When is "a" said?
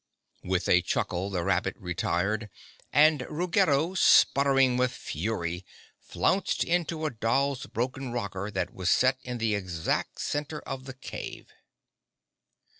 0.67-0.81, 7.05-7.11